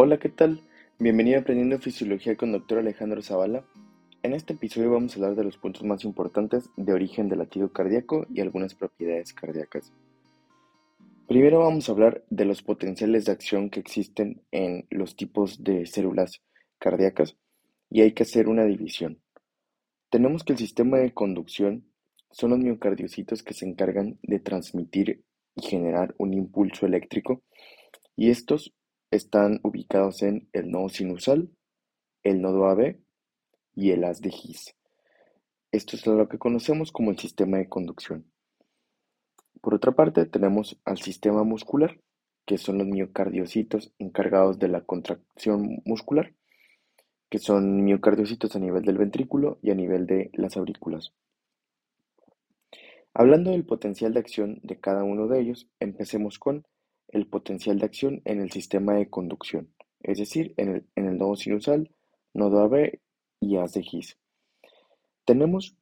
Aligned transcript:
Hola, 0.00 0.20
¿qué 0.20 0.28
tal? 0.28 0.62
Bienvenido 1.00 1.38
a 1.38 1.40
Aprendiendo 1.40 1.80
Fisiología 1.80 2.36
con 2.36 2.52
Dr. 2.52 2.78
Alejandro 2.78 3.20
Zavala. 3.20 3.64
En 4.22 4.32
este 4.32 4.52
episodio 4.52 4.92
vamos 4.92 5.12
a 5.12 5.16
hablar 5.16 5.34
de 5.34 5.42
los 5.42 5.58
puntos 5.58 5.82
más 5.82 6.04
importantes 6.04 6.70
de 6.76 6.92
origen 6.92 7.28
del 7.28 7.40
latido 7.40 7.72
cardíaco 7.72 8.24
y 8.32 8.40
algunas 8.40 8.76
propiedades 8.76 9.32
cardíacas. 9.32 9.92
Primero 11.26 11.58
vamos 11.58 11.88
a 11.88 11.92
hablar 11.92 12.22
de 12.30 12.44
los 12.44 12.62
potenciales 12.62 13.24
de 13.24 13.32
acción 13.32 13.70
que 13.70 13.80
existen 13.80 14.40
en 14.52 14.86
los 14.88 15.16
tipos 15.16 15.64
de 15.64 15.84
células 15.86 16.42
cardíacas 16.78 17.36
y 17.90 18.02
hay 18.02 18.12
que 18.12 18.22
hacer 18.22 18.46
una 18.46 18.66
división. 18.66 19.20
Tenemos 20.10 20.44
que 20.44 20.52
el 20.52 20.60
sistema 20.60 20.98
de 20.98 21.12
conducción 21.12 21.90
son 22.30 22.50
los 22.50 22.60
miocardiocitos 22.60 23.42
que 23.42 23.52
se 23.52 23.66
encargan 23.66 24.16
de 24.22 24.38
transmitir 24.38 25.24
y 25.56 25.62
generar 25.62 26.14
un 26.18 26.34
impulso 26.34 26.86
eléctrico 26.86 27.42
y 28.14 28.30
estos 28.30 28.77
están 29.10 29.60
ubicados 29.62 30.22
en 30.22 30.48
el 30.52 30.70
nodo 30.70 30.88
sinusal, 30.88 31.50
el 32.22 32.42
nodo 32.42 32.66
AB 32.66 32.96
y 33.74 33.90
el 33.90 34.04
haz 34.04 34.20
de. 34.20 34.32
Esto 35.70 35.96
es 35.96 36.06
lo 36.06 36.28
que 36.28 36.38
conocemos 36.38 36.92
como 36.92 37.10
el 37.10 37.18
sistema 37.18 37.58
de 37.58 37.68
conducción. 37.68 38.24
Por 39.60 39.74
otra 39.74 39.92
parte, 39.92 40.24
tenemos 40.26 40.80
al 40.84 40.98
sistema 40.98 41.42
muscular, 41.44 42.00
que 42.46 42.58
son 42.58 42.78
los 42.78 42.86
miocardiocitos 42.86 43.92
encargados 43.98 44.58
de 44.58 44.68
la 44.68 44.82
contracción 44.82 45.82
muscular, 45.84 46.32
que 47.28 47.38
son 47.38 47.84
miocardiocitos 47.84 48.56
a 48.56 48.58
nivel 48.58 48.84
del 48.84 48.96
ventrículo 48.96 49.58
y 49.62 49.70
a 49.70 49.74
nivel 49.74 50.06
de 50.06 50.30
las 50.32 50.56
aurículas. 50.56 51.12
Hablando 53.12 53.50
del 53.50 53.66
potencial 53.66 54.14
de 54.14 54.20
acción 54.20 54.60
de 54.62 54.78
cada 54.78 55.02
uno 55.02 55.26
de 55.26 55.40
ellos, 55.40 55.68
empecemos 55.80 56.38
con 56.38 56.64
el 57.08 57.26
potencial 57.26 57.78
de 57.78 57.86
acción 57.86 58.22
en 58.24 58.40
el 58.40 58.50
sistema 58.50 58.94
de 58.94 59.08
conducción, 59.08 59.72
es 60.00 60.18
decir, 60.18 60.54
en 60.56 60.68
el, 60.68 60.86
en 60.94 61.06
el 61.06 61.18
nodo 61.18 61.36
sinusal, 61.36 61.90
nodo 62.34 62.60
AB 62.60 63.00
y 63.40 63.56
haz 63.56 63.72
de 63.72 63.84
His. 63.90 64.18
Tenemos 65.24 65.76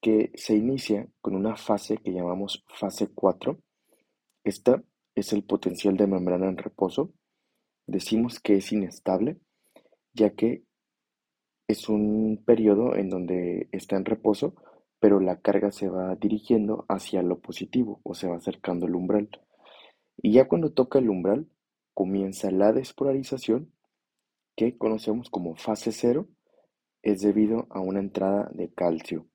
que 0.00 0.32
se 0.34 0.54
inicia 0.54 1.08
con 1.20 1.34
una 1.34 1.56
fase 1.56 1.98
que 1.98 2.12
llamamos 2.12 2.64
fase 2.68 3.08
4. 3.08 3.58
Esta 4.44 4.82
es 5.14 5.32
el 5.32 5.44
potencial 5.44 5.96
de 5.96 6.06
membrana 6.06 6.48
en 6.48 6.56
reposo. 6.56 7.12
Decimos 7.86 8.40
que 8.40 8.56
es 8.56 8.72
inestable, 8.72 9.38
ya 10.14 10.30
que 10.30 10.64
es 11.68 11.88
un 11.88 12.42
periodo 12.44 12.96
en 12.96 13.10
donde 13.10 13.68
está 13.72 13.96
en 13.96 14.04
reposo, 14.04 14.54
pero 14.98 15.20
la 15.20 15.40
carga 15.40 15.70
se 15.70 15.88
va 15.88 16.14
dirigiendo 16.16 16.84
hacia 16.88 17.22
lo 17.22 17.38
positivo 17.40 18.00
o 18.02 18.14
se 18.14 18.28
va 18.28 18.36
acercando 18.36 18.86
al 18.86 18.94
umbral. 18.94 19.28
Y 20.22 20.32
ya 20.32 20.48
cuando 20.48 20.72
toca 20.72 20.98
el 20.98 21.08
umbral, 21.08 21.48
comienza 21.94 22.50
la 22.50 22.72
despolarización, 22.72 23.72
que 24.56 24.76
conocemos 24.76 25.30
como 25.30 25.56
fase 25.56 25.92
cero, 25.92 26.28
es 27.02 27.22
debido 27.22 27.66
a 27.70 27.80
una 27.80 28.00
entrada 28.00 28.50
de 28.52 28.72
calcio. 28.72 29.26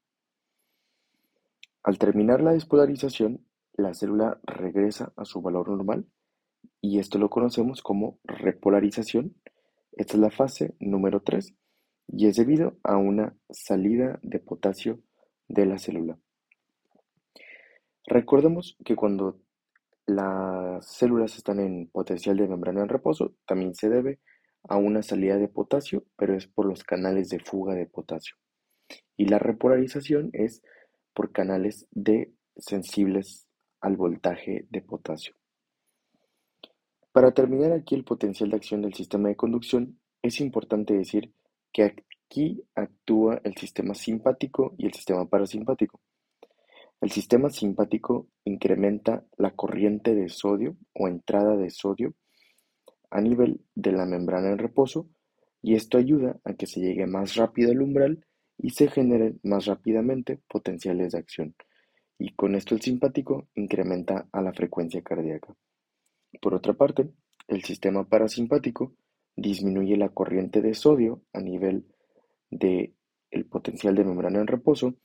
Al 1.83 1.97
terminar 1.97 2.41
la 2.41 2.53
despolarización, 2.53 3.45
la 3.73 3.93
célula 3.93 4.39
regresa 4.43 5.13
a 5.15 5.25
su 5.25 5.41
valor 5.41 5.69
normal 5.69 6.07
y 6.81 6.99
esto 6.99 7.17
lo 7.17 7.29
conocemos 7.29 7.81
como 7.81 8.19
repolarización. 8.23 9.35
Esta 9.91 10.13
es 10.13 10.19
la 10.19 10.29
fase 10.29 10.75
número 10.79 11.21
3 11.21 11.53
y 12.07 12.27
es 12.27 12.35
debido 12.35 12.77
a 12.83 12.97
una 12.97 13.35
salida 13.49 14.19
de 14.21 14.39
potasio 14.39 15.01
de 15.47 15.65
la 15.65 15.77
célula. 15.77 16.17
Recordemos 18.07 18.77
que 18.85 18.95
cuando 18.95 19.39
las 20.05 20.85
células 20.87 21.35
están 21.35 21.59
en 21.59 21.87
potencial 21.87 22.37
de 22.37 22.47
membrana 22.47 22.81
en 22.81 22.89
reposo, 22.89 23.35
también 23.45 23.73
se 23.75 23.89
debe 23.89 24.19
a 24.63 24.77
una 24.77 25.03
salida 25.03 25.37
de 25.37 25.47
potasio, 25.47 26.05
pero 26.15 26.35
es 26.35 26.47
por 26.47 26.65
los 26.65 26.83
canales 26.83 27.29
de 27.29 27.39
fuga 27.39 27.75
de 27.75 27.85
potasio. 27.85 28.35
Y 29.17 29.25
la 29.25 29.39
repolarización 29.39 30.29
es 30.33 30.61
por 31.13 31.31
canales 31.31 31.87
sensibles 32.57 33.47
al 33.81 33.95
voltaje 33.95 34.65
de 34.69 34.81
potasio. 34.81 35.35
Para 37.11 37.31
terminar 37.31 37.71
aquí 37.71 37.95
el 37.95 38.03
potencial 38.03 38.49
de 38.49 38.57
acción 38.57 38.81
del 38.81 38.93
sistema 38.93 39.29
de 39.29 39.35
conducción, 39.35 39.99
es 40.21 40.41
importante 40.41 40.93
decir 40.93 41.33
que 41.71 41.83
aquí 41.83 42.63
actúa 42.75 43.39
el 43.43 43.55
sistema 43.55 43.93
simpático 43.93 44.75
y 44.77 44.87
el 44.87 44.93
sistema 44.93 45.25
parasimpático. 45.27 46.01
El 47.05 47.11
sistema 47.11 47.51
simpático 47.51 48.29
incrementa 48.45 49.23
la 49.37 49.51
corriente 49.51 50.15
de 50.15 50.27
sodio 50.27 50.75
o 50.95 51.07
entrada 51.07 51.55
de 51.55 51.69
sodio 51.69 52.15
a 53.11 53.21
nivel 53.21 53.61
de 53.75 53.91
la 53.91 54.07
membrana 54.07 54.49
en 54.49 54.57
reposo 54.57 55.07
y 55.61 55.75
esto 55.75 55.99
ayuda 55.99 56.39
a 56.43 56.55
que 56.55 56.65
se 56.65 56.79
llegue 56.79 57.05
más 57.05 57.35
rápido 57.35 57.71
al 57.71 57.83
umbral 57.83 58.25
y 58.57 58.71
se 58.71 58.87
generen 58.87 59.39
más 59.43 59.67
rápidamente 59.67 60.39
potenciales 60.47 61.11
de 61.11 61.19
acción. 61.19 61.55
Y 62.17 62.33
con 62.33 62.55
esto 62.55 62.73
el 62.73 62.81
simpático 62.81 63.49
incrementa 63.53 64.27
a 64.31 64.41
la 64.41 64.51
frecuencia 64.51 65.03
cardíaca. 65.03 65.55
Por 66.41 66.55
otra 66.55 66.73
parte, 66.73 67.11
el 67.47 67.63
sistema 67.63 68.09
parasimpático 68.09 68.93
disminuye 69.35 69.95
la 69.95 70.09
corriente 70.09 70.59
de 70.63 70.73
sodio 70.73 71.21
a 71.33 71.39
nivel 71.39 71.85
de 72.49 72.95
el 73.29 73.45
potencial 73.45 73.93
de 73.93 74.05
membrana 74.05 74.39
en 74.39 74.47
reposo 74.47 74.95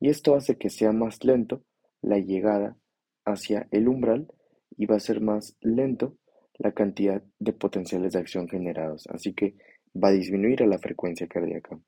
y 0.00 0.10
esto 0.10 0.34
hace 0.34 0.56
que 0.58 0.70
sea 0.70 0.92
más 0.92 1.24
lento 1.24 1.62
la 2.02 2.18
llegada 2.18 2.76
hacia 3.24 3.68
el 3.70 3.88
umbral 3.88 4.28
y 4.76 4.86
va 4.86 4.96
a 4.96 5.00
ser 5.00 5.20
más 5.20 5.56
lento 5.60 6.16
la 6.58 6.72
cantidad 6.72 7.22
de 7.38 7.52
potenciales 7.52 8.12
de 8.12 8.18
acción 8.20 8.48
generados, 8.48 9.06
así 9.08 9.34
que 9.34 9.56
va 9.94 10.08
a 10.08 10.12
disminuir 10.12 10.62
a 10.62 10.66
la 10.66 10.78
frecuencia 10.78 11.26
cardíaca. 11.26 11.78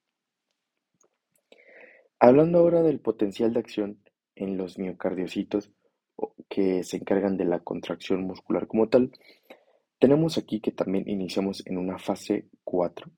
Hablando 2.19 2.59
ahora 2.59 2.83
del 2.83 3.01
potencial 3.01 3.53
de 3.53 3.61
acción 3.61 4.01
en 4.35 4.57
los 4.57 4.79
miocardiocitos 4.79 5.71
que 6.49 6.83
se 6.83 6.97
encargan 6.97 7.37
de 7.37 7.45
la 7.45 7.61
contracción 7.61 8.23
muscular 8.23 8.67
como 8.67 8.89
tal, 8.89 9.13
tenemos 9.99 10.39
aquí 10.39 10.61
que 10.61 10.73
también 10.73 11.09
iniciamos 11.09 11.63
en 11.67 11.79
una 11.79 11.99
fase 11.99 12.49
4. 12.65 13.11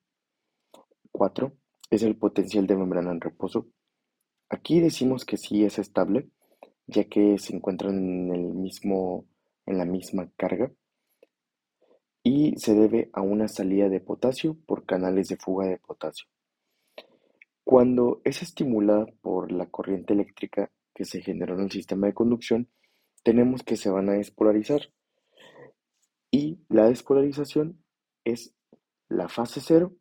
4 1.11 1.53
es 1.91 2.03
el 2.03 2.17
potencial 2.17 2.67
de 2.67 2.75
membrana 2.75 3.11
en 3.11 3.21
reposo 3.21 3.67
Aquí 4.49 4.79
decimos 4.79 5.25
que 5.25 5.37
sí 5.37 5.63
es 5.63 5.77
estable, 5.77 6.27
ya 6.87 7.03
que 7.03 7.37
se 7.37 7.55
encuentran 7.55 7.97
en, 7.97 8.33
el 8.33 8.53
mismo, 8.55 9.25
en 9.67 9.77
la 9.77 9.85
misma 9.85 10.29
carga 10.35 10.71
y 12.23 12.55
se 12.57 12.73
debe 12.73 13.09
a 13.13 13.21
una 13.21 13.47
salida 13.47 13.89
de 13.89 14.01
potasio 14.01 14.57
por 14.65 14.85
canales 14.85 15.27
de 15.27 15.37
fuga 15.37 15.67
de 15.67 15.77
potasio. 15.77 16.27
Cuando 17.63 18.21
es 18.23 18.41
estimulada 18.41 19.05
por 19.21 19.51
la 19.51 19.67
corriente 19.67 20.13
eléctrica 20.13 20.71
que 20.95 21.05
se 21.05 21.21
generó 21.21 21.53
en 21.53 21.65
el 21.65 21.71
sistema 21.71 22.07
de 22.07 22.15
conducción, 22.15 22.67
tenemos 23.23 23.61
que 23.63 23.77
se 23.77 23.91
van 23.91 24.09
a 24.09 24.13
despolarizar. 24.13 24.81
Y 26.31 26.59
la 26.69 26.87
despolarización 26.87 27.83
es 28.23 28.55
la 29.07 29.29
fase 29.29 29.61
cero 29.61 29.93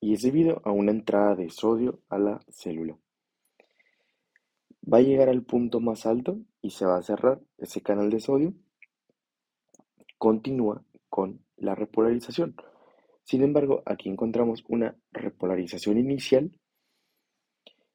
y 0.00 0.14
es 0.14 0.22
debido 0.22 0.60
a 0.64 0.72
una 0.72 0.90
entrada 0.90 1.34
de 1.34 1.50
sodio 1.50 2.00
a 2.08 2.18
la 2.18 2.40
célula. 2.48 2.98
Va 4.92 4.98
a 4.98 5.02
llegar 5.02 5.28
al 5.28 5.42
punto 5.42 5.80
más 5.80 6.06
alto 6.06 6.38
y 6.60 6.70
se 6.70 6.84
va 6.84 6.98
a 6.98 7.02
cerrar 7.02 7.40
ese 7.58 7.82
canal 7.82 8.10
de 8.10 8.20
sodio. 8.20 8.52
Continúa 10.18 10.84
con 11.08 11.44
la 11.56 11.74
repolarización. 11.74 12.56
Sin 13.24 13.42
embargo, 13.42 13.82
aquí 13.86 14.08
encontramos 14.08 14.64
una 14.68 14.96
repolarización 15.12 15.98
inicial, 15.98 16.50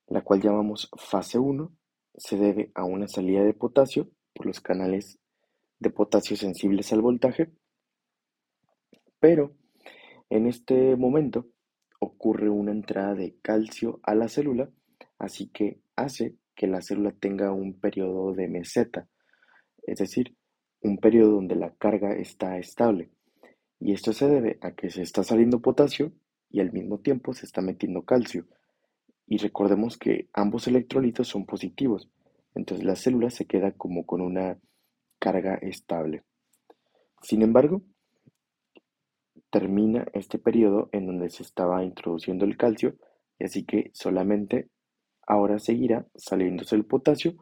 la 0.07 0.23
cual 0.23 0.41
llamamos 0.41 0.89
fase 0.95 1.37
1. 1.37 1.71
Se 2.15 2.37
debe 2.37 2.71
a 2.73 2.85
una 2.85 3.07
salida 3.07 3.43
de 3.43 3.53
potasio 3.53 4.09
por 4.33 4.45
los 4.45 4.61
canales 4.61 5.19
de 5.79 5.89
potasio 5.89 6.37
sensibles 6.37 6.91
al 6.93 7.01
voltaje. 7.01 7.51
Pero 9.19 9.55
en 10.29 10.47
este 10.47 10.95
momento 10.95 11.47
ocurre 11.99 12.49
una 12.49 12.71
entrada 12.71 13.15
de 13.15 13.35
calcio 13.41 13.99
a 14.03 14.15
la 14.15 14.27
célula, 14.27 14.69
así 15.17 15.47
que 15.47 15.79
hace 15.95 16.35
que 16.55 16.67
la 16.67 16.81
célula 16.81 17.11
tenga 17.11 17.51
un 17.51 17.79
periodo 17.79 18.33
de 18.33 18.47
meseta, 18.47 19.07
es 19.83 19.99
decir, 19.99 20.35
un 20.81 20.97
periodo 20.97 21.31
donde 21.31 21.55
la 21.55 21.73
carga 21.75 22.13
está 22.13 22.57
estable. 22.57 23.09
Y 23.79 23.93
esto 23.93 24.13
se 24.13 24.27
debe 24.27 24.57
a 24.61 24.71
que 24.71 24.89
se 24.89 25.01
está 25.01 25.23
saliendo 25.23 25.61
potasio 25.61 26.11
y 26.49 26.59
al 26.59 26.71
mismo 26.71 26.99
tiempo 26.99 27.33
se 27.33 27.45
está 27.45 27.61
metiendo 27.61 28.03
calcio. 28.03 28.47
Y 29.27 29.37
recordemos 29.37 29.97
que 29.97 30.29
ambos 30.33 30.67
electrolitos 30.67 31.27
son 31.27 31.45
positivos, 31.45 32.09
entonces 32.55 32.85
la 32.85 32.95
célula 32.95 33.29
se 33.29 33.45
queda 33.45 33.71
como 33.71 34.05
con 34.05 34.21
una 34.21 34.59
carga 35.19 35.55
estable. 35.55 36.23
Sin 37.21 37.41
embargo, 37.41 37.83
termina 39.49 40.05
este 40.13 40.39
periodo 40.39 40.89
en 40.91 41.07
donde 41.07 41.29
se 41.29 41.43
estaba 41.43 41.83
introduciendo 41.83 42.45
el 42.45 42.57
calcio 42.57 42.95
y 43.39 43.45
así 43.45 43.65
que 43.65 43.91
solamente 43.93 44.69
ahora 45.25 45.59
seguirá 45.59 46.07
saliéndose 46.15 46.75
el 46.75 46.85
potasio 46.85 47.35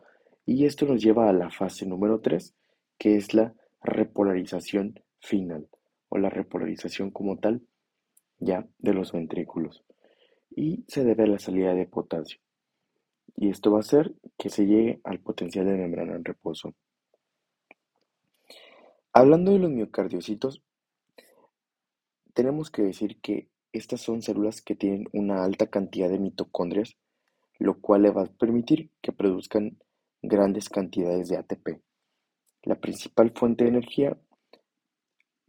y 0.45 0.65
esto 0.65 0.85
nos 0.85 1.01
lleva 1.01 1.29
a 1.29 1.33
la 1.33 1.49
fase 1.49 1.85
número 1.85 2.21
3 2.21 2.55
que 2.97 3.15
es 3.15 3.33
la 3.33 3.53
repolarización 3.81 4.99
final 5.19 5.67
o 6.09 6.17
la 6.17 6.29
repolarización 6.29 7.11
como 7.11 7.37
tal 7.37 7.61
ya 8.39 8.67
de 8.79 8.93
los 8.93 9.11
ventrículos 9.11 9.83
y 10.55 10.85
se 10.87 11.03
debe 11.03 11.23
a 11.23 11.27
la 11.27 11.39
salida 11.39 11.73
de 11.73 11.85
potasio. 11.85 12.39
Y 13.35 13.49
esto 13.49 13.71
va 13.71 13.77
a 13.77 13.81
hacer 13.81 14.13
que 14.37 14.49
se 14.49 14.65
llegue 14.65 15.01
al 15.03 15.19
potencial 15.19 15.65
de 15.65 15.75
membrana 15.75 16.15
en 16.15 16.23
reposo. 16.23 16.73
Hablando 19.11 19.51
de 19.51 19.59
los 19.59 19.71
miocardiocitos, 19.71 20.61
tenemos 22.35 22.69
que 22.69 22.83
decir 22.83 23.19
que 23.21 23.49
estas 23.71 24.01
son 24.01 24.21
células 24.21 24.61
que 24.61 24.75
tienen 24.75 25.07
una 25.13 25.43
alta 25.43 25.67
cantidad 25.67 26.09
de 26.09 26.19
mitocondrias, 26.19 26.95
lo 27.57 27.79
cual 27.79 28.03
le 28.03 28.11
va 28.11 28.23
a 28.23 28.25
permitir 28.27 28.91
que 29.01 29.13
produzcan 29.13 29.79
grandes 30.21 30.69
cantidades 30.69 31.29
de 31.29 31.37
ATP. 31.37 31.81
La 32.63 32.75
principal 32.75 33.31
fuente 33.31 33.63
de 33.63 33.69
energía 33.71 34.17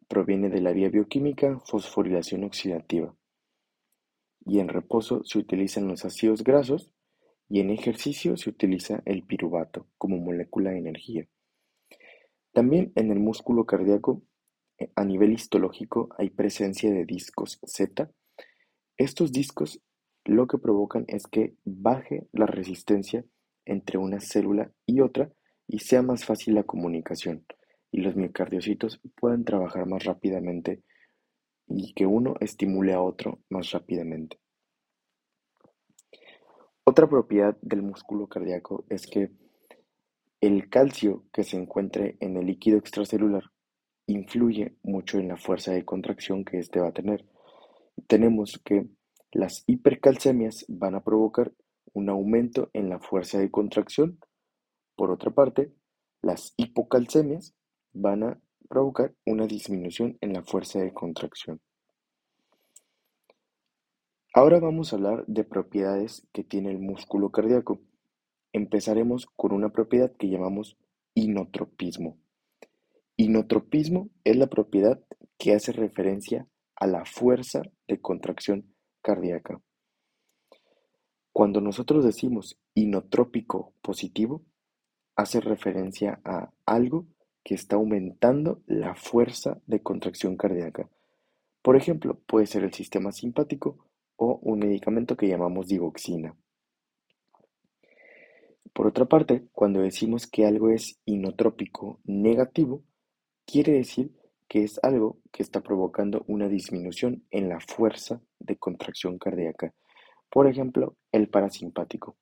proviene 0.09 0.49
de 0.49 0.61
la 0.61 0.73
vía 0.73 0.88
bioquímica 0.88 1.59
fosforilación 1.67 2.44
oxidativa 2.44 3.15
y 4.44 4.61
en 4.61 4.69
reposo 4.69 5.25
se 5.25 5.38
utilizan 5.38 5.88
los 5.88 6.05
ácidos 6.05 6.44
grasos 6.44 6.93
y 7.49 7.61
en 7.61 7.71
ejercicio 7.71 8.37
se 8.37 8.50
utiliza 8.50 9.03
el 9.06 9.25
piruvato 9.25 9.88
como 9.99 10.19
molécula 10.19 10.71
de 10.71 10.79
energía. 10.79 11.27
También 12.53 12.93
en 12.94 13.11
el 13.11 13.19
músculo 13.19 13.67
cardíaco, 13.67 14.23
a 14.94 15.05
nivel 15.05 15.32
histológico, 15.32 16.08
hay 16.19 16.31
presencia 16.31 16.90
de 16.90 17.05
discos 17.05 17.58
Z. 17.64 18.11
Estos 18.96 19.32
discos 19.32 19.81
lo 20.25 20.46
que 20.46 20.58
provocan 20.58 21.05
es 21.08 21.26
que 21.26 21.55
baje 21.64 22.26
la 22.32 22.46
resistencia 22.46 23.25
entre 23.64 23.99
una 23.99 24.20
célula 24.20 24.73
y 24.84 25.00
otra 25.00 25.31
y 25.69 25.81
sea 25.81 26.02
más 26.02 26.25
fácil 26.25 26.55
la 26.55 26.64
comunicación 26.64 27.44
y 27.90 28.00
los 28.00 28.17
miocardiocitos 28.17 29.00
puedan 29.17 29.44
trabajar 29.44 29.87
más 29.87 30.05
rápidamente 30.05 30.82
y 31.69 31.94
que 31.94 32.06
uno 32.06 32.34
estimule 32.40 32.93
a 32.93 33.00
otro 33.00 33.40
más 33.49 33.70
rápidamente. 33.70 34.38
Otra 36.84 37.08
propiedad 37.08 37.56
del 37.62 37.82
músculo 37.82 38.28
cardíaco 38.28 38.84
es 38.88 39.06
que 39.06 39.31
el 40.40 40.69
calcio 40.69 41.25
que 41.32 41.43
se 41.43 41.56
encuentre 41.56 42.17
en 42.20 42.37
el 42.37 42.46
líquido 42.46 42.78
extracelular 42.78 43.50
influye 44.06 44.76
mucho 44.82 45.19
en 45.19 45.29
la 45.29 45.37
fuerza 45.37 45.73
de 45.73 45.85
contracción 45.85 46.44
que 46.44 46.58
éste 46.58 46.81
va 46.81 46.88
a 46.88 46.93
tener. 46.93 47.25
Tenemos 48.06 48.61
que 48.64 48.87
las 49.32 49.64
hipercalcemias 49.67 50.64
van 50.69 50.94
a 50.94 51.03
provocar 51.03 51.53
un 51.93 52.08
aumento 52.08 52.70
en 52.73 52.88
la 52.88 52.99
fuerza 52.99 53.38
de 53.38 53.50
contracción. 53.50 54.19
Por 54.97 55.11
otra 55.11 55.31
parte, 55.31 55.73
las 56.23 56.55
hipocalcemias 56.56 57.55
van 57.93 58.23
a 58.23 58.41
provocar 58.69 59.14
una 59.25 59.47
disminución 59.47 60.19
en 60.20 60.32
la 60.32 60.43
fuerza 60.43 60.81
de 60.81 60.93
contracción. 60.93 61.61
Ahora 64.35 64.61
vamos 64.61 64.93
a 64.93 64.97
hablar 64.97 65.25
de 65.26 65.44
propiedades 65.44 66.26
que 66.32 66.44
tiene 66.44 66.70
el 66.70 66.79
músculo 66.79 67.31
cardíaco. 67.31 67.81
Empezaremos 68.52 69.26
con 69.37 69.52
una 69.52 69.70
propiedad 69.70 70.12
que 70.12 70.29
llamamos 70.29 70.76
inotropismo. 71.14 72.19
Inotropismo 73.19 74.11
es 74.25 74.37
la 74.37 74.47
propiedad 74.47 75.01
que 75.39 75.55
hace 75.55 75.73
referencia 75.73 76.47
a 76.75 76.87
la 76.87 77.07
fuerza 77.07 77.63
de 77.89 77.99
contracción 77.99 78.75
cardíaca. 79.01 79.59
Cuando 81.33 81.63
nosotros 81.63 82.05
decimos 82.05 82.59
inotrópico 82.75 83.73
positivo, 83.81 84.45
hace 85.15 85.41
referencia 85.41 86.21
a 86.27 86.51
algo 86.67 87.07
que 87.43 87.55
está 87.55 87.77
aumentando 87.77 88.61
la 88.67 88.95
fuerza 88.95 89.62
de 89.67 89.83
contracción 89.83 90.37
cardíaca. 90.37 90.91
Por 91.62 91.77
ejemplo, 91.77 92.21
puede 92.27 92.47
ser 92.47 92.65
el 92.65 92.75
sistema 92.75 93.12
simpático 93.12 93.89
o 94.17 94.41
un 94.43 94.59
medicamento 94.59 95.17
que 95.17 95.29
llamamos 95.29 95.69
digoxina. 95.69 96.37
Por 98.75 98.87
otra 98.87 99.07
parte, 99.07 99.49
cuando 99.53 99.81
decimos 99.81 100.27
que 100.27 100.45
algo 100.45 100.69
es 100.69 101.01
inotrópico 101.07 101.99
negativo, 102.05 102.85
quiere 103.47 103.73
decir 103.73 104.13
que 104.49 104.63
es 104.65 104.79
algo 104.83 105.19
que 105.33 105.43
está 105.43 105.61
provocando 105.63 106.25
una 106.27 106.49
disminución 106.49 107.25
en 107.31 107.49
la 107.49 107.61
fuerza 107.61 108.21
de 108.39 108.57
contracción 108.57 109.19
cardíaca. 109.19 109.75
Por 110.31 110.47
ejemplo, 110.47 110.97
el 111.13 111.29
parasimpático. 111.29 112.17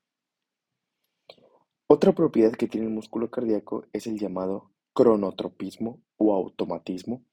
Otra 1.86 2.12
propiedad 2.12 2.52
que 2.52 2.68
tiene 2.68 2.86
el 2.86 2.92
músculo 2.92 3.30
cardíaco 3.30 3.86
es 3.92 4.06
el 4.06 4.18
llamado 4.18 4.70
cronotropismo 4.92 6.00
o 6.16 6.34
automatismo. 6.34 7.24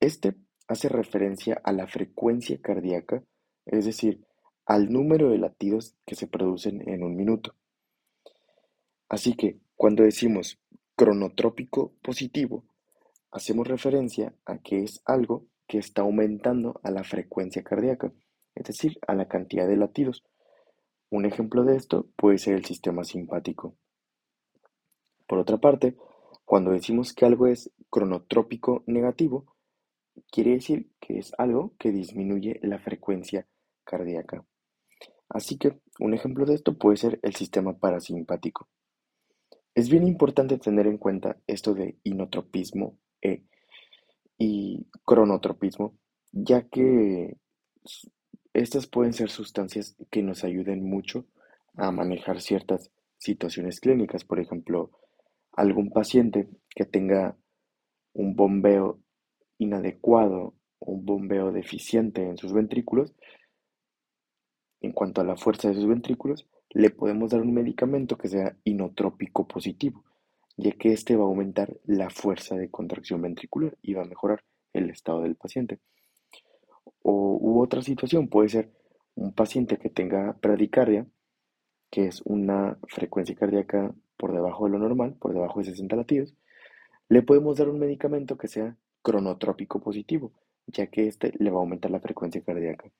Este 0.00 0.34
hace 0.68 0.88
referencia 0.88 1.60
a 1.64 1.72
la 1.72 1.86
frecuencia 1.86 2.60
cardíaca 2.60 3.24
es 3.66 3.84
decir, 3.84 4.26
al 4.66 4.92
número 4.92 5.30
de 5.30 5.38
latidos 5.38 5.94
que 6.06 6.14
se 6.14 6.26
producen 6.26 6.88
en 6.88 7.02
un 7.02 7.16
minuto. 7.16 7.54
Así 9.08 9.34
que 9.34 9.60
cuando 9.76 10.02
decimos 10.02 10.58
cronotrópico 10.96 11.94
positivo, 12.02 12.64
hacemos 13.30 13.68
referencia 13.68 14.34
a 14.44 14.58
que 14.58 14.82
es 14.82 15.02
algo 15.04 15.46
que 15.66 15.78
está 15.78 16.02
aumentando 16.02 16.80
a 16.82 16.90
la 16.90 17.04
frecuencia 17.04 17.62
cardíaca, 17.62 18.12
es 18.54 18.64
decir, 18.64 18.98
a 19.06 19.14
la 19.14 19.28
cantidad 19.28 19.68
de 19.68 19.76
latidos. 19.76 20.24
Un 21.10 21.26
ejemplo 21.26 21.64
de 21.64 21.76
esto 21.76 22.08
puede 22.16 22.38
ser 22.38 22.54
el 22.54 22.64
sistema 22.64 23.04
simpático. 23.04 23.76
Por 25.26 25.38
otra 25.38 25.58
parte, 25.58 25.96
cuando 26.44 26.72
decimos 26.72 27.12
que 27.12 27.24
algo 27.24 27.46
es 27.46 27.72
cronotrópico 27.88 28.82
negativo, 28.86 29.54
quiere 30.30 30.52
decir 30.52 30.90
que 31.00 31.18
es 31.18 31.32
algo 31.38 31.74
que 31.78 31.92
disminuye 31.92 32.58
la 32.62 32.80
frecuencia 32.80 33.46
cardíaca. 33.84 34.44
Así 35.28 35.56
que 35.56 35.78
un 36.00 36.14
ejemplo 36.14 36.44
de 36.46 36.54
esto 36.54 36.76
puede 36.76 36.96
ser 36.96 37.20
el 37.22 37.36
sistema 37.36 37.78
parasimpático. 37.78 38.68
Es 39.76 39.88
bien 39.88 40.06
importante 40.06 40.58
tener 40.58 40.88
en 40.88 40.98
cuenta 40.98 41.36
esto 41.46 41.74
de 41.74 41.96
inotropismo 42.02 42.98
e 43.22 43.42
y 44.38 44.86
cronotropismo, 45.04 45.98
ya 46.32 46.62
que 46.68 47.36
estas 48.54 48.86
pueden 48.86 49.12
ser 49.12 49.30
sustancias 49.30 49.96
que 50.10 50.22
nos 50.22 50.44
ayuden 50.44 50.82
mucho 50.82 51.26
a 51.74 51.90
manejar 51.90 52.40
ciertas 52.40 52.90
situaciones 53.18 53.80
clínicas. 53.80 54.24
Por 54.24 54.40
ejemplo, 54.40 54.90
algún 55.52 55.90
paciente 55.90 56.48
que 56.74 56.84
tenga 56.84 57.36
un 58.14 58.34
bombeo 58.34 59.00
inadecuado 59.58 60.54
o 60.78 60.92
un 60.92 61.04
bombeo 61.04 61.52
deficiente 61.52 62.26
en 62.26 62.38
sus 62.38 62.52
ventrículos 62.52 63.14
en 64.80 64.92
cuanto 64.92 65.20
a 65.20 65.24
la 65.24 65.36
fuerza 65.36 65.68
de 65.68 65.74
sus 65.74 65.86
ventrículos, 65.86 66.48
le 66.70 66.90
podemos 66.90 67.30
dar 67.30 67.42
un 67.42 67.52
medicamento 67.52 68.16
que 68.16 68.28
sea 68.28 68.56
inotrópico 68.64 69.46
positivo, 69.46 70.04
ya 70.60 70.72
que 70.72 70.92
este 70.92 71.16
va 71.16 71.24
a 71.24 71.26
aumentar 71.26 71.78
la 71.86 72.10
fuerza 72.10 72.54
de 72.54 72.70
contracción 72.70 73.22
ventricular 73.22 73.78
y 73.80 73.94
va 73.94 74.02
a 74.02 74.06
mejorar 74.06 74.44
el 74.74 74.90
estado 74.90 75.22
del 75.22 75.34
paciente. 75.34 75.78
O 77.02 77.38
u 77.40 77.62
otra 77.62 77.80
situación 77.80 78.28
puede 78.28 78.50
ser 78.50 78.70
un 79.14 79.32
paciente 79.32 79.78
que 79.78 79.88
tenga 79.88 80.36
bradicardia, 80.42 81.06
que 81.90 82.06
es 82.06 82.20
una 82.24 82.78
frecuencia 82.88 83.34
cardíaca 83.34 83.94
por 84.18 84.34
debajo 84.34 84.66
de 84.66 84.72
lo 84.72 84.78
normal, 84.78 85.14
por 85.18 85.32
debajo 85.32 85.60
de 85.60 85.66
60 85.66 85.96
latidos, 85.96 86.34
le 87.08 87.22
podemos 87.22 87.56
dar 87.56 87.70
un 87.70 87.78
medicamento 87.78 88.36
que 88.36 88.46
sea 88.46 88.76
cronotrópico 89.02 89.80
positivo, 89.80 90.32
ya 90.66 90.88
que 90.88 91.08
este 91.08 91.32
le 91.38 91.50
va 91.50 91.56
a 91.56 91.60
aumentar 91.60 91.90
la 91.90 92.00
frecuencia 92.00 92.42
cardíaca. 92.42 92.90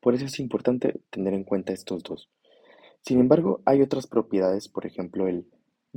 Por 0.00 0.14
eso 0.14 0.24
es 0.24 0.40
importante 0.40 1.02
tener 1.10 1.34
en 1.34 1.44
cuenta 1.44 1.74
estos 1.74 2.02
dos. 2.02 2.30
Sin 3.02 3.20
embargo, 3.20 3.60
hay 3.66 3.82
otras 3.82 4.06
propiedades, 4.06 4.68
por 4.68 4.86
ejemplo, 4.86 5.28
el 5.28 5.46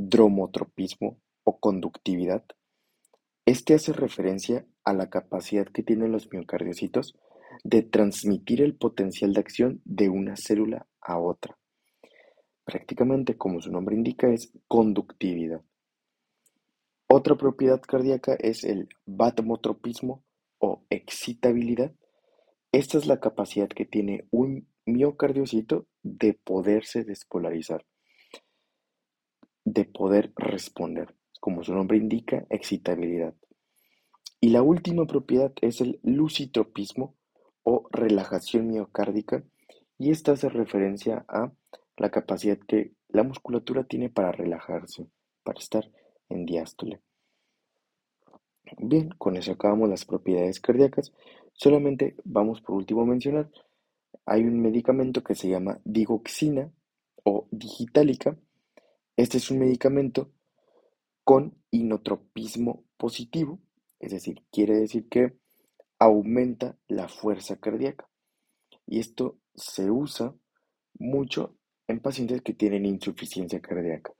dromotropismo 0.07 1.19
o 1.43 1.59
conductividad. 1.59 2.45
Este 3.45 3.73
hace 3.73 3.91
referencia 3.91 4.65
a 4.85 4.93
la 4.93 5.09
capacidad 5.09 5.65
que 5.67 5.83
tienen 5.83 6.13
los 6.13 6.31
miocardiocitos 6.31 7.17
de 7.65 7.81
transmitir 7.81 8.61
el 8.61 8.75
potencial 8.75 9.33
de 9.33 9.41
acción 9.41 9.81
de 9.83 10.07
una 10.07 10.35
célula 10.37 10.87
a 11.01 11.19
otra. 11.19 11.57
Prácticamente, 12.63 13.35
como 13.35 13.59
su 13.59 13.71
nombre 13.71 13.95
indica, 13.95 14.31
es 14.31 14.53
conductividad. 14.69 15.61
Otra 17.07 17.35
propiedad 17.35 17.81
cardíaca 17.81 18.35
es 18.39 18.63
el 18.63 18.87
vasomotropismo 19.05 20.23
o 20.59 20.85
excitabilidad, 20.89 21.93
esta 22.71 22.97
es 22.99 23.07
la 23.07 23.19
capacidad 23.19 23.67
que 23.67 23.85
tiene 23.85 24.27
un 24.31 24.67
miocardiocito 24.85 25.87
de 26.03 26.35
poderse 26.35 27.03
despolarizar, 27.03 27.83
de 29.71 29.85
poder 29.85 30.33
responder, 30.35 31.15
como 31.39 31.63
su 31.63 31.73
nombre 31.73 31.97
indica, 31.97 32.45
excitabilidad. 32.49 33.35
Y 34.41 34.49
la 34.49 34.61
última 34.61 35.05
propiedad 35.05 35.53
es 35.61 35.81
el 35.81 35.99
lucitropismo 36.03 37.15
o 37.63 37.88
relajación 37.91 38.67
miocárdica, 38.67 39.43
y 39.97 40.11
esta 40.11 40.31
hace 40.31 40.49
referencia 40.49 41.25
a 41.27 41.51
la 41.97 42.09
capacidad 42.09 42.57
que 42.57 42.93
la 43.09 43.23
musculatura 43.23 43.83
tiene 43.83 44.09
para 44.09 44.31
relajarse, 44.31 45.07
para 45.43 45.59
estar 45.59 45.91
en 46.29 46.45
diástole. 46.45 47.01
Bien, 48.77 49.09
con 49.17 49.35
eso 49.35 49.51
acabamos 49.51 49.89
las 49.89 50.05
propiedades 50.05 50.59
cardíacas. 50.59 51.11
Solamente 51.53 52.15
vamos 52.23 52.61
por 52.61 52.75
último 52.75 53.01
a 53.01 53.05
mencionar, 53.05 53.49
hay 54.25 54.43
un 54.43 54.61
medicamento 54.61 55.23
que 55.23 55.35
se 55.35 55.49
llama 55.49 55.79
digoxina 55.83 56.71
o 57.23 57.47
digitálica. 57.51 58.38
Este 59.19 59.38
es 59.38 59.51
un 59.51 59.59
medicamento 59.59 60.31
con 61.25 61.61
inotropismo 61.71 62.85
positivo, 62.95 63.59
es 63.99 64.13
decir, 64.13 64.45
quiere 64.49 64.79
decir 64.79 65.09
que 65.09 65.33
aumenta 65.99 66.77
la 66.88 67.09
fuerza 67.09 67.57
cardíaca. 67.57 68.09
Y 68.85 68.99
esto 68.99 69.38
se 69.55 69.91
usa 69.91 70.33
mucho 70.99 71.57
en 71.89 71.99
pacientes 71.99 72.41
que 72.43 72.53
tienen 72.53 72.85
insuficiencia 72.85 73.59
cardíaca. 73.59 74.13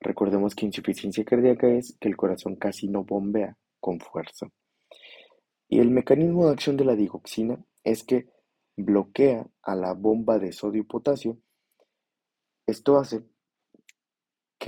Recordemos 0.00 0.54
que 0.54 0.64
insuficiencia 0.64 1.26
cardíaca 1.26 1.68
es 1.68 1.98
que 2.00 2.08
el 2.08 2.16
corazón 2.16 2.56
casi 2.56 2.88
no 2.88 3.04
bombea 3.04 3.58
con 3.80 4.00
fuerza. 4.00 4.48
Y 5.68 5.80
el 5.80 5.90
mecanismo 5.90 6.46
de 6.46 6.52
acción 6.52 6.78
de 6.78 6.86
la 6.86 6.96
digoxina 6.96 7.62
es 7.84 8.02
que 8.02 8.30
bloquea 8.78 9.46
a 9.60 9.74
la 9.74 9.92
bomba 9.92 10.38
de 10.38 10.52
sodio 10.52 10.80
y 10.80 10.86
potasio. 10.86 11.38
Esto 12.66 12.96
hace 12.96 13.26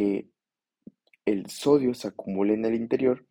que 0.00 0.30
el 1.26 1.50
sodio 1.50 1.92
se 1.92 2.08
acumule 2.08 2.54
en 2.54 2.64
el 2.64 2.74
interior 2.74 3.26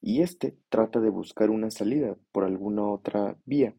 y 0.00 0.22
este 0.22 0.56
trata 0.68 0.98
de 0.98 1.10
buscar 1.10 1.48
una 1.48 1.70
salida 1.70 2.16
por 2.32 2.42
alguna 2.42 2.90
otra 2.90 3.36
vía. 3.44 3.76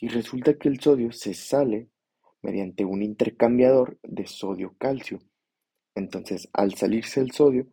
Y 0.00 0.08
resulta 0.08 0.54
que 0.54 0.68
el 0.68 0.80
sodio 0.80 1.12
se 1.12 1.34
sale 1.34 1.88
mediante 2.42 2.84
un 2.84 3.00
intercambiador 3.00 3.96
de 4.02 4.26
sodio-calcio. 4.26 5.20
Entonces, 5.94 6.48
al 6.52 6.74
salirse 6.74 7.20
el 7.20 7.30
sodio, 7.30 7.68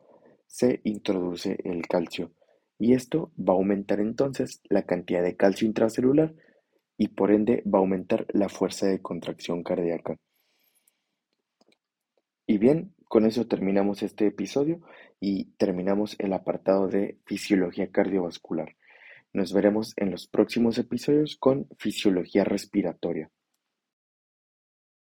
se 0.46 0.80
introduce 0.84 1.58
el 1.64 1.88
calcio. 1.88 2.32
Y 2.78 2.94
esto 2.94 3.32
va 3.38 3.54
a 3.54 3.58
aumentar 3.58 4.00
entonces 4.00 4.62
la 4.66 4.84
cantidad 4.84 5.24
de 5.24 5.36
calcio 5.36 5.68
intracelular 5.68 6.36
y 6.96 7.08
por 7.08 7.32
ende 7.32 7.64
va 7.66 7.80
a 7.80 7.82
aumentar 7.82 8.28
la 8.34 8.50
fuerza 8.50 8.86
de 8.86 9.02
contracción 9.02 9.64
cardíaca. 9.64 10.16
Y 12.46 12.58
bien, 12.60 12.94
con 13.14 13.28
eso 13.28 13.46
terminamos 13.46 14.02
este 14.02 14.26
episodio 14.26 14.82
y 15.20 15.52
terminamos 15.58 16.16
el 16.18 16.34
apartado 16.34 16.88
de 16.88 17.20
fisiología 17.28 17.92
cardiovascular. 17.92 18.76
Nos 19.34 19.54
veremos 19.54 19.94
en 19.98 20.10
los 20.10 20.26
próximos 20.26 20.80
episodios 20.80 21.36
con 21.36 21.68
fisiología 21.78 22.44
respiratoria. 22.44 23.30